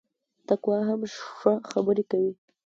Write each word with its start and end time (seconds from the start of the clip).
تقوا 0.47 0.77
هم 0.87 0.99
ښه 1.39 1.53
خبري 1.69 2.03
کوي 2.11 2.33